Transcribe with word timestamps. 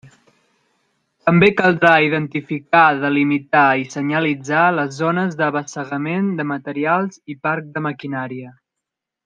També 1.29 1.49
caldrà 1.59 1.91
identificar, 2.05 2.85
delimitar 3.03 3.67
i 3.81 3.85
senyalitzar 3.97 4.63
les 4.79 4.97
zones 5.03 5.39
d'abassegament 5.43 6.35
de 6.41 6.47
materials 6.55 7.23
i 7.35 7.41
parc 7.49 7.73
de 7.77 7.89
maquinària. 7.91 8.55